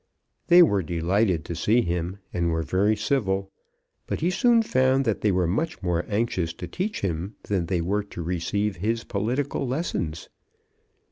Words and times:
They 0.47 0.63
were 0.63 0.81
delighted 0.81 1.45
to 1.45 1.55
see 1.55 1.83
him, 1.83 2.17
and 2.33 2.49
were 2.49 2.63
very 2.63 2.95
civil; 2.95 3.51
but 4.07 4.19
he 4.21 4.31
soon 4.31 4.63
found 4.63 5.05
that 5.05 5.21
they 5.21 5.31
were 5.31 5.45
much 5.45 5.83
more 5.83 6.05
anxious 6.07 6.53
to 6.53 6.67
teach 6.67 7.01
him 7.01 7.35
than 7.43 7.67
they 7.67 7.81
were 7.81 8.01
to 8.05 8.23
receive 8.23 8.77
his 8.77 9.03
political 9.03 9.67
lessons. 9.67 10.27